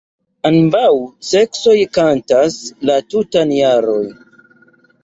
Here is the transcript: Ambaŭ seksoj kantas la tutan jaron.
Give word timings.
Ambaŭ 0.49 0.87
seksoj 1.31 1.75
kantas 1.99 2.59
la 2.93 2.97
tutan 3.13 3.57
jaron. 3.61 4.13